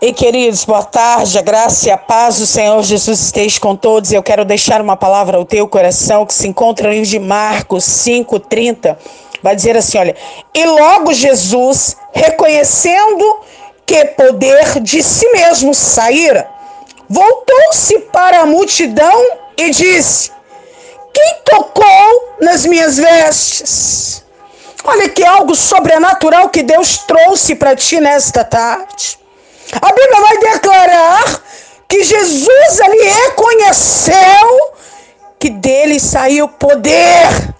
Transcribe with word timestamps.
E 0.00 0.12
queridos, 0.12 0.64
boa 0.64 0.84
tarde, 0.84 1.36
a 1.36 1.42
graça 1.42 1.88
e 1.88 1.90
a 1.90 1.98
paz 1.98 2.38
do 2.38 2.46
Senhor 2.46 2.80
Jesus 2.84 3.18
esteja 3.18 3.58
com 3.58 3.74
todos. 3.74 4.12
Eu 4.12 4.22
quero 4.22 4.44
deixar 4.44 4.80
uma 4.80 4.96
palavra 4.96 5.36
ao 5.36 5.44
teu 5.44 5.66
coração 5.66 6.24
que 6.24 6.32
se 6.32 6.46
encontra 6.46 6.86
no 6.86 6.94
livro 6.94 7.08
de 7.08 7.18
Marcos 7.18 7.82
5:30. 7.82 8.96
Vai 9.42 9.56
dizer 9.56 9.76
assim, 9.76 9.98
olha: 9.98 10.14
"E 10.54 10.64
logo 10.64 11.12
Jesus, 11.12 11.96
reconhecendo 12.12 13.40
que 13.84 14.04
poder 14.04 14.78
de 14.78 15.02
si 15.02 15.28
mesmo 15.32 15.74
saíra, 15.74 16.48
voltou-se 17.10 17.98
para 18.12 18.42
a 18.42 18.46
multidão 18.46 19.20
e 19.56 19.70
disse: 19.70 20.30
Quem 21.12 21.34
tocou 21.44 22.36
nas 22.40 22.64
minhas 22.64 22.98
vestes?" 22.98 24.24
Olha 24.84 25.08
que 25.08 25.24
algo 25.24 25.56
sobrenatural 25.56 26.50
que 26.50 26.62
Deus 26.62 26.98
trouxe 26.98 27.56
para 27.56 27.74
ti 27.74 28.00
nesta 28.00 28.44
tarde. 28.44 29.17
A 29.72 29.92
Bíblia 29.92 30.20
vai 30.20 30.38
declarar 30.38 31.42
que 31.88 32.02
Jesus 32.02 32.80
ali 32.80 33.02
reconheceu 33.02 34.72
que 35.38 35.50
dele 35.50 36.00
saiu 36.00 36.48
poder, 36.48 37.54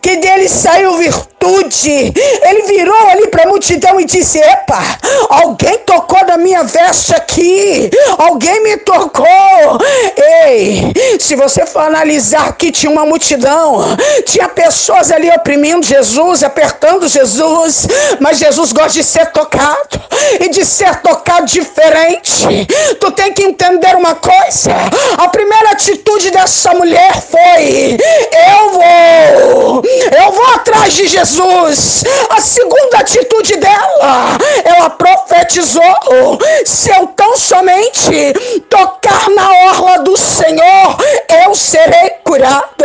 que 0.00 0.16
dele 0.16 0.48
saiu 0.48 0.96
virtude. 0.96 2.12
Ele 2.42 2.62
virou 2.62 3.08
ali 3.08 3.28
para 3.28 3.44
a 3.44 3.48
multidão 3.48 4.00
e 4.00 4.04
disse: 4.04 4.38
Epa, 4.38 4.80
alguém 5.28 5.78
tocou 5.78 6.24
na 6.24 6.36
minha 6.36 6.62
veste 6.62 7.14
aqui, 7.14 7.90
alguém 8.18 8.62
me 8.62 8.76
tocou. 8.78 9.26
Ei, 10.44 10.92
se 11.20 11.36
você 11.36 11.66
for 11.66 11.80
analisar 11.80 12.52
que 12.56 12.72
tinha 12.72 12.90
uma 12.90 13.04
multidão, 13.04 13.96
tinha 14.24 14.48
pessoas 14.48 15.10
ali 15.10 15.30
oprimindo 15.30 15.84
Jesus, 15.84 16.42
apertando 16.42 17.06
Jesus, 17.06 17.86
mas 18.18 18.38
Jesus 18.38 18.72
gosta 18.72 18.92
de 18.92 19.04
ser 19.04 19.26
tocado 19.26 20.00
e 20.40 20.48
de 20.48 20.64
ser 20.64 20.96
tocado 20.96 21.46
diferente. 21.46 22.66
Tu 22.98 23.12
tem 23.12 23.32
que 23.32 23.42
entender 23.42 23.94
uma 23.96 24.14
coisa: 24.14 24.72
a 25.18 25.28
primeira 25.28 25.70
atitude 25.70 26.30
dessa 26.30 26.72
mulher 26.74 27.20
foi: 27.20 27.98
Eu 28.50 28.70
vou, 28.72 29.82
eu 30.24 30.32
vou 30.32 30.54
atrás 30.54 30.94
de 30.94 31.06
Jesus. 31.06 32.04
A 32.30 32.40
segunda 32.40 32.98
atitude 32.98 33.56
dela, 33.56 34.38
ela 34.64 34.90
profetizou: 34.90 35.82
Se 36.64 36.90
eu 36.90 37.06
tão 37.08 37.36
somente 37.36 38.32
tocar 38.68 39.28
na 39.30 39.50
orla 39.66 39.98
do 39.98 40.16
Senhor, 40.16 40.96
eu 41.44 41.54
serei 41.54 42.10
curado. 42.24 42.84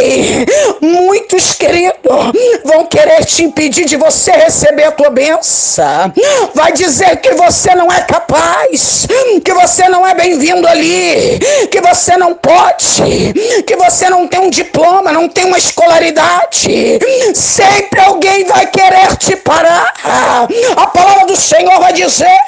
Ei, 0.00 0.46
muitos 0.80 1.54
queridos 1.54 1.98
vão 2.64 2.86
querer 2.86 3.24
te 3.24 3.44
impedir 3.44 3.84
de 3.84 3.96
você 3.96 4.32
receber 4.32 4.84
a 4.84 4.92
tua 4.92 5.10
benção 5.10 5.38
vai 6.54 6.72
dizer 6.72 7.16
que 7.18 7.32
você 7.34 7.74
não 7.74 7.90
é 7.92 8.00
capaz, 8.02 9.06
que 9.44 9.52
você 9.52 9.88
não 9.88 10.06
é 10.06 10.14
bem-vindo 10.14 10.66
ali, 10.66 11.38
que 11.70 11.80
você 11.80 12.16
não 12.16 12.34
pode, 12.34 13.32
que 13.66 13.76
você 13.76 14.08
não 14.08 14.26
tem 14.26 14.40
um 14.40 14.50
diploma, 14.50 15.12
não 15.12 15.28
tem 15.28 15.44
uma 15.44 15.58
escolaridade. 15.58 16.98
Sempre 17.34 18.00
alguém 18.00 18.44
vai 18.44 18.66
querer 18.66 19.16
te 19.16 19.36
parar. 19.36 19.92
A 20.76 20.86
palavra 20.86 21.26
do 21.26 21.36
Senhor 21.36 21.78
vai 21.80 21.92
dizer 21.92 22.38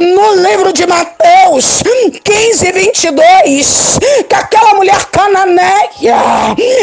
no 0.00 0.34
livro 0.34 0.72
de 0.72 0.86
Mateus 0.86 1.82
15, 2.22 2.72
22, 2.72 3.98
que 4.28 4.34
aquela 4.34 4.74
mulher 4.74 5.04
cananeia, 5.06 6.16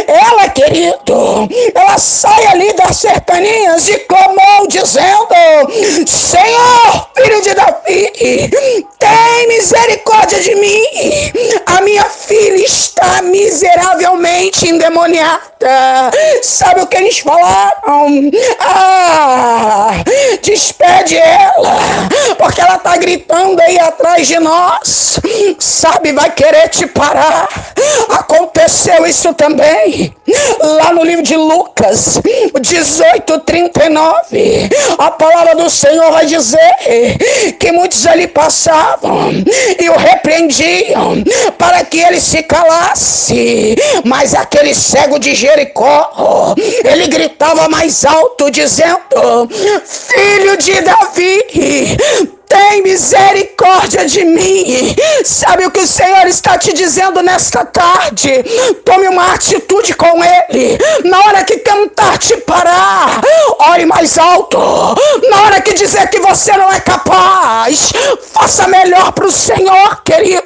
ela, 0.07 0.49
querido, 0.49 1.47
ela 1.75 1.97
sai 1.97 2.47
ali 2.47 2.73
das 2.73 2.97
cercanias 2.97 3.87
e 3.87 3.99
clamou, 3.99 4.67
dizendo: 4.67 6.07
Senhor, 6.07 7.09
filho 7.15 7.41
de 7.41 7.53
Davi, 7.53 8.11
tem 8.97 9.47
misericórdia 9.47 10.39
de 10.41 10.55
mim. 10.55 10.83
A 11.65 11.81
minha 11.81 12.05
filha 12.05 12.65
está 12.65 13.21
miseravelmente 13.21 14.38
endemoniada. 14.67 16.11
Sabe 16.41 16.81
o 16.81 16.87
que 16.87 16.97
eles 16.97 17.19
falaram? 17.19 18.31
Ah, 18.59 19.91
despede 20.41 21.17
ela, 21.17 21.77
porque 22.37 22.61
ela 22.61 22.75
está 22.75 22.97
gritando 22.97 23.61
aí 23.61 23.79
atrás 23.79 24.27
de 24.27 24.39
nós. 24.39 25.19
Sabe, 25.59 26.11
vai 26.11 26.31
querer 26.31 26.69
te 26.69 26.87
parar. 26.87 27.47
Aconteceu 28.09 29.05
isso 29.05 29.33
também. 29.33 30.13
Lá 30.59 30.93
no 30.93 31.03
livro 31.03 31.23
de 31.23 31.35
Lucas 31.35 32.19
18, 32.59 33.39
39. 33.39 34.69
A 34.97 35.11
palavra 35.11 35.55
do 35.55 35.69
Senhor 35.69 36.11
vai 36.11 36.25
dizer 36.25 37.55
que 37.59 37.71
muitos 37.71 38.05
ali 38.05 38.27
passavam 38.27 39.31
e 39.79 39.89
o 39.89 39.97
repreendiam 39.97 41.23
para 41.57 41.83
que 41.83 41.99
ele 41.99 42.19
se 42.19 42.43
calasse. 42.43 43.75
Mas 44.03 44.33
aquele 44.41 44.73
cego 44.73 45.19
de 45.19 45.35
Jericó, 45.35 46.55
ele 46.83 47.07
gritava 47.07 47.67
mais 47.69 48.05
alto, 48.05 48.49
dizendo: 48.49 49.49
Filho 49.85 50.57
de 50.57 50.81
Davi, 50.81 51.97
tem 52.49 52.81
misericórdia 52.81 54.05
de 54.07 54.25
mim. 54.25 54.95
Sabe 55.23 55.67
o 55.67 55.71
que 55.71 55.81
o 55.81 55.87
Senhor 55.87 56.25
está 56.25 56.57
te 56.57 56.73
dizendo 56.73 57.21
nesta 57.21 57.63
tarde? 57.63 58.43
Tome 58.83 59.07
uma 59.07 59.33
atitude 59.35 59.93
com 59.93 60.23
Ele. 60.23 60.77
Na 61.05 61.19
hora 61.25 61.43
que 61.43 61.57
tentar 61.57 62.17
te 62.17 62.35
parar, 62.37 63.21
ore 63.59 63.85
mais 63.85 64.17
alto. 64.17 64.57
Na 65.29 65.43
hora 65.43 65.61
que 65.61 65.73
dizer 65.73 66.09
que 66.09 66.19
você 66.19 66.51
não 66.57 66.73
é 66.73 66.79
capaz, 66.79 67.93
faça 68.33 68.67
melhor 68.67 69.11
para 69.11 69.27
o 69.27 69.31
Senhor, 69.31 70.01
querido. 70.03 70.41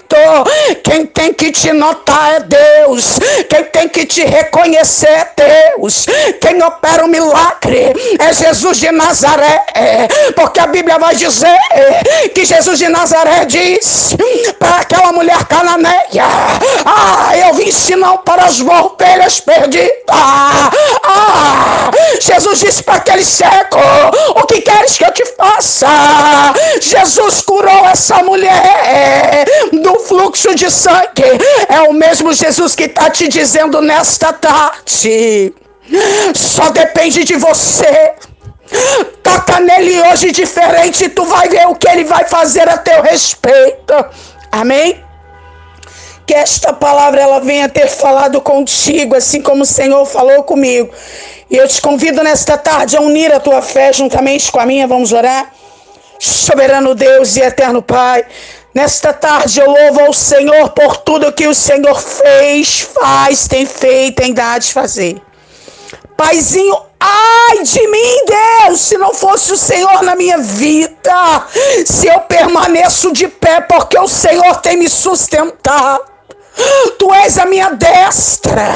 Quem 0.83 1.05
tem 1.05 1.33
que 1.33 1.51
te 1.51 1.71
notar 1.71 2.35
é 2.35 2.39
Deus. 2.41 3.17
Quem 3.49 3.63
tem 3.63 3.82
te 4.05 4.23
reconhecer 4.23 5.27
Deus. 5.35 6.05
Quem 6.41 6.61
opera 6.61 7.05
o 7.05 7.07
milagre 7.07 7.93
é 8.19 8.33
Jesus 8.33 8.77
de 8.77 8.91
Nazaré. 8.91 9.63
Porque 10.35 10.59
a 10.59 10.67
Bíblia 10.67 10.97
vai 10.97 11.15
dizer 11.15 11.57
que 12.33 12.45
Jesus 12.45 12.79
de 12.79 12.89
Nazaré 12.89 13.45
disse 13.45 14.17
para 14.59 14.77
aquela 14.77 15.11
mulher 15.11 15.43
cananeia: 15.45 16.25
Ah, 16.85 17.31
eu 17.37 17.53
vim 17.53 17.71
senão 17.71 18.17
para 18.19 18.45
as 18.45 18.59
ovelhas 18.59 19.39
perdidas. 19.39 19.91
Ah, 20.09 21.91
Jesus 22.19 22.59
disse 22.59 22.83
para 22.83 22.95
aquele 22.95 23.23
cego: 23.23 23.79
O 24.35 24.45
que 24.45 24.61
queres 24.61 24.97
que 24.97 25.05
eu 25.05 25.11
te 25.11 25.25
faça? 25.37 25.87
Jesus 26.81 27.41
curou 27.41 27.85
essa 27.87 28.23
mulher 28.23 29.45
fluxo 30.07 30.55
de 30.55 30.69
sangue. 30.69 31.23
É 31.69 31.81
o 31.81 31.93
mesmo 31.93 32.33
Jesus 32.33 32.75
que 32.75 32.83
está 32.83 33.09
te 33.09 33.27
dizendo 33.27 33.81
nesta 33.81 34.31
tarde. 34.33 35.53
Só 36.33 36.69
depende 36.69 37.23
de 37.23 37.35
você 37.35 38.13
Toca 39.21 39.59
nele 39.59 40.01
hoje 40.01 40.31
diferente, 40.31 41.09
tu 41.09 41.25
vai 41.25 41.47
ver 41.47 41.67
o 41.67 41.75
que 41.75 41.87
ele 41.87 42.03
vai 42.03 42.25
fazer 42.27 42.67
a 42.67 42.77
teu 42.77 43.01
respeito. 43.01 43.93
Amém? 44.51 45.03
Que 46.25 46.33
esta 46.33 46.73
palavra 46.73 47.21
ela 47.21 47.39
venha 47.39 47.69
ter 47.69 47.87
falado 47.87 48.41
contigo, 48.41 49.15
assim 49.15 49.41
como 49.41 49.63
o 49.63 49.65
Senhor 49.65 50.05
falou 50.05 50.43
comigo. 50.43 50.89
E 51.49 51.57
eu 51.57 51.67
te 51.67 51.81
convido 51.81 52.23
nesta 52.23 52.57
tarde 52.57 52.97
a 52.97 53.01
unir 53.01 53.33
a 53.33 53.39
tua 53.39 53.61
fé 53.61 53.91
juntamente 53.93 54.51
com 54.51 54.59
a 54.59 54.65
minha. 54.65 54.87
Vamos 54.87 55.11
orar? 55.11 55.51
Soberano 56.19 56.95
Deus 56.95 57.35
e 57.35 57.41
eterno 57.41 57.81
Pai, 57.81 58.25
nesta 58.73 59.13
tarde 59.13 59.59
eu 59.59 59.69
louvo 59.69 60.01
ao 60.01 60.13
Senhor 60.13 60.69
por 60.69 60.97
tudo 60.97 61.31
que 61.31 61.47
o 61.47 61.53
Senhor 61.53 61.99
fez, 61.99 62.81
faz, 62.81 63.47
tem 63.47 63.65
feito, 63.65 64.21
tem 64.21 64.33
dado 64.33 64.61
de 64.61 64.73
fazer. 64.73 65.21
Paizinho, 66.15 66.77
ai 66.99 67.63
de 67.63 67.87
mim, 67.87 68.25
Deus, 68.25 68.81
se 68.81 68.97
não 68.97 69.13
fosse 69.13 69.51
o 69.51 69.57
Senhor 69.57 70.03
na 70.03 70.15
minha 70.15 70.37
vida, 70.37 71.47
se 71.85 72.07
eu 72.07 72.19
permaneço 72.21 73.11
de 73.11 73.27
pé, 73.27 73.61
porque 73.61 73.97
o 73.97 74.07
Senhor 74.07 74.55
tem 74.61 74.77
me 74.77 74.89
sustentado. 74.89 76.12
Tu 76.97 77.13
és 77.13 77.37
a 77.37 77.45
minha 77.45 77.69
destra, 77.71 78.67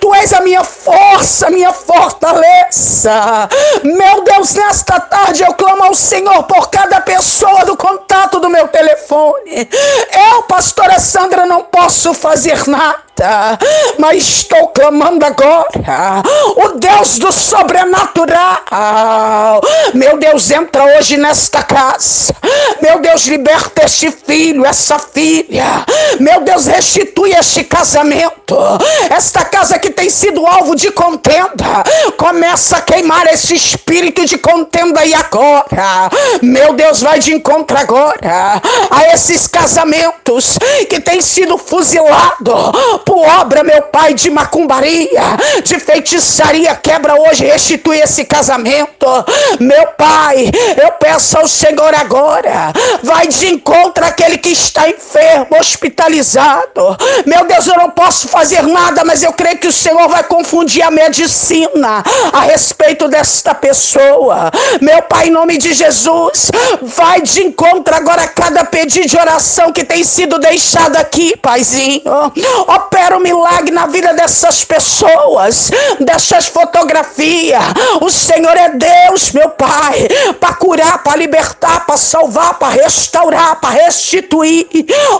tu 0.00 0.14
és 0.14 0.32
a 0.32 0.40
minha 0.40 0.64
força, 0.64 1.50
minha 1.50 1.72
fortaleza. 1.72 3.48
Meu 3.84 4.22
Deus, 4.22 4.54
nesta 4.54 4.98
tarde 4.98 5.42
eu 5.42 5.54
clamo 5.54 5.84
ao 5.84 5.94
Senhor 5.94 6.42
por 6.44 6.70
cada 6.70 7.00
pessoa 7.00 7.64
do 7.64 7.76
contato 7.76 8.40
do 8.40 8.48
meu 8.48 8.68
telefone. 8.68 9.68
Eu, 10.32 10.42
pastora 10.44 10.98
Sandra, 10.98 11.46
não 11.46 11.62
posso 11.62 12.14
fazer 12.14 12.66
nada 12.66 13.09
mas 13.98 14.22
estou 14.22 14.68
clamando 14.68 15.24
agora. 15.24 16.22
O 16.56 16.78
Deus 16.78 17.18
do 17.18 17.32
sobrenatural. 17.32 19.60
Meu 19.94 20.18
Deus, 20.18 20.50
entra 20.50 20.96
hoje 20.96 21.16
nesta 21.16 21.62
casa. 21.62 22.34
Meu 22.80 23.00
Deus, 23.00 23.26
liberta 23.26 23.84
este 23.84 24.10
filho, 24.10 24.64
essa 24.64 24.98
filha. 24.98 25.84
Meu 26.18 26.40
Deus, 26.42 26.66
restitui 26.66 27.32
este 27.32 27.64
casamento. 27.64 28.56
Esta 29.10 29.44
casa 29.44 29.78
que 29.78 29.90
tem 29.90 30.08
sido 30.08 30.46
alvo 30.46 30.74
de 30.74 30.90
contenda. 30.90 31.84
Começa 32.16 32.78
a 32.78 32.80
queimar 32.80 33.26
esse 33.26 33.54
espírito 33.54 34.24
de 34.24 34.38
contenda 34.38 35.04
e 35.04 35.14
agora. 35.14 36.10
Meu 36.42 36.72
Deus, 36.72 37.02
vai 37.02 37.18
de 37.18 37.34
encontro 37.34 37.76
agora 37.76 38.62
a 38.90 39.12
esses 39.12 39.46
casamentos 39.46 40.58
que 40.88 41.00
têm 41.00 41.20
sido 41.20 41.58
fuzilados 41.58 42.70
por 43.10 43.26
obra, 43.26 43.64
meu 43.64 43.82
Pai, 43.82 44.14
de 44.14 44.30
macumbaria, 44.30 45.20
de 45.64 45.80
feitiçaria. 45.80 46.76
Quebra 46.76 47.20
hoje, 47.20 47.44
restitui 47.44 47.98
esse 47.98 48.24
casamento. 48.24 49.04
Meu 49.58 49.88
Pai, 49.98 50.48
eu 50.80 50.92
peço 50.92 51.36
ao 51.36 51.48
Senhor 51.48 51.92
agora, 51.92 52.72
vai 53.02 53.26
de 53.26 53.48
encontro 53.48 54.04
àquele 54.04 54.38
que 54.38 54.50
está 54.50 54.88
enfermo, 54.88 55.58
hospitalizado. 55.58 56.96
Meu 57.26 57.44
Deus, 57.46 57.66
eu 57.66 57.76
não 57.78 57.90
posso 57.90 58.28
fazer 58.28 58.62
nada, 58.62 59.04
mas 59.04 59.24
eu 59.24 59.32
creio 59.32 59.58
que 59.58 59.66
o 59.66 59.72
Senhor 59.72 60.08
vai 60.08 60.22
confundir 60.22 60.84
a 60.84 60.90
medicina 60.92 62.04
a 62.32 62.40
respeito 62.42 63.08
desta 63.08 63.52
pessoa. 63.56 64.52
Meu 64.80 65.02
Pai, 65.02 65.26
em 65.26 65.32
nome 65.32 65.58
de 65.58 65.72
Jesus, 65.72 66.52
vai 66.80 67.22
de 67.22 67.42
encontro 67.42 67.92
agora 67.92 68.22
a 68.22 68.28
cada 68.28 68.64
pedido 68.64 69.08
de 69.08 69.16
oração 69.16 69.72
que 69.72 69.82
tem 69.82 70.04
sido 70.04 70.38
deixado 70.38 70.94
aqui, 70.94 71.36
Paizinho. 71.38 72.02
Opera 72.92 73.16
um 73.16 73.20
milagre 73.20 73.70
na 73.70 73.86
vida 73.86 74.12
dessas 74.14 74.64
pessoas, 74.64 75.70
dessas 76.00 76.48
fotografias. 76.48 77.62
O 78.00 78.10
Senhor 78.10 78.56
é 78.56 78.70
Deus, 78.70 79.30
meu 79.30 79.48
Pai, 79.50 80.08
para 80.40 80.54
curar, 80.54 81.00
para 81.00 81.16
libertar, 81.16 81.86
para 81.86 81.96
salvar, 81.96 82.54
para 82.54 82.82
restaurar, 82.82 83.60
para 83.60 83.84
restituir. 83.84 84.66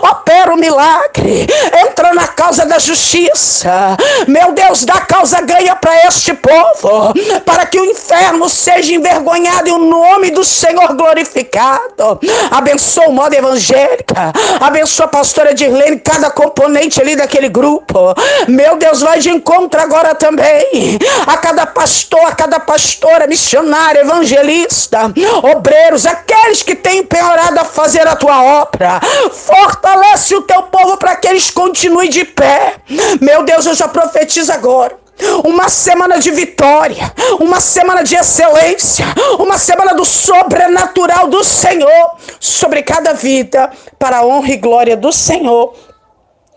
Opera 0.01 0.53
um 0.53 0.57
milagre. 0.57 1.47
Entra 1.87 2.13
na 2.13 2.27
causa 2.41 2.65
da 2.65 2.79
justiça. 2.79 3.95
Meu 4.27 4.51
Deus, 4.53 4.83
dá 4.83 5.01
causa 5.01 5.39
ganha 5.41 5.75
para 5.75 6.07
este 6.07 6.33
povo, 6.33 7.13
para 7.45 7.67
que 7.67 7.79
o 7.79 7.85
inferno 7.85 8.49
seja 8.49 8.93
envergonhado 8.93 9.69
e 9.69 9.71
o 9.71 9.77
nome 9.77 10.31
do 10.31 10.43
Senhor 10.43 10.95
glorificado. 10.95 12.19
Abençoa 12.49 13.09
o 13.09 13.13
modo 13.13 13.35
evangélica. 13.35 14.33
Abençoa 14.59 15.05
a 15.05 15.09
pastora 15.09 15.53
Dirlene, 15.53 15.99
cada 15.99 16.31
componente 16.31 16.99
ali 16.99 17.15
daquele 17.15 17.47
grupo. 17.47 18.15
Meu 18.47 18.75
Deus, 18.75 19.01
vai 19.01 19.19
de 19.19 19.29
encontro 19.29 19.79
agora 19.79 20.15
também 20.15 20.97
a 21.27 21.37
cada 21.37 21.67
pastor, 21.67 22.25
a 22.25 22.33
cada 22.33 22.59
pastora, 22.59 23.27
missionária, 23.27 23.99
evangelista, 23.99 25.13
obreiros, 25.43 26.07
aqueles 26.07 26.63
que 26.63 26.73
têm 26.73 27.01
empenhado 27.01 27.59
a 27.59 27.65
fazer 27.65 28.07
a 28.07 28.15
tua 28.15 28.41
obra. 28.63 28.99
Fortalece 29.31 30.33
o 30.33 30.41
teu 30.41 30.63
povo 30.63 30.97
para 30.97 31.15
que 31.15 31.27
eles 31.27 31.51
continuem 31.51 32.09
de 32.09 32.30
pé. 32.35 32.75
Meu 33.19 33.43
Deus, 33.43 33.65
eu 33.65 33.73
já 33.73 33.87
profetizo 33.87 34.51
agora 34.51 34.99
uma 35.45 35.69
semana 35.69 36.19
de 36.19 36.31
vitória, 36.31 37.13
uma 37.39 37.59
semana 37.59 38.03
de 38.03 38.15
excelência, 38.15 39.05
uma 39.39 39.57
semana 39.57 39.93
do 39.93 40.03
sobrenatural 40.03 41.27
do 41.27 41.43
Senhor 41.43 42.17
sobre 42.39 42.81
cada 42.81 43.13
vida, 43.13 43.71
para 43.99 44.17
a 44.17 44.25
honra 44.25 44.51
e 44.51 44.57
glória 44.57 44.97
do 44.97 45.11
Senhor. 45.11 45.73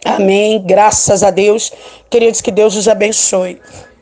Amém. 0.05 0.63
Graças 0.65 1.23
a 1.23 1.31
Deus. 1.31 1.73
Queridos, 2.11 2.41
que 2.41 2.51
Deus 2.51 2.77
os 2.77 2.89
abençoe. 2.89 3.61